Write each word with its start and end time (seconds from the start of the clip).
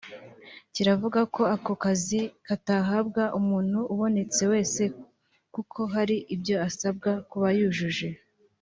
kiravuga 0.73 1.19
ko 1.35 1.41
ako 1.55 1.71
kazi 1.83 2.19
katahabwa 2.47 3.23
umuntu 3.39 3.77
ubonetse 3.93 4.41
wese 4.51 4.83
kuko 5.53 5.79
hari 5.93 6.17
ibyo 6.35 6.55
asabwa 6.67 7.11
kuba 7.29 7.47
yujuje 7.57 8.07